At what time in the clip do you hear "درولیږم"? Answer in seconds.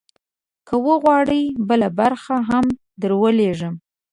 3.01-3.75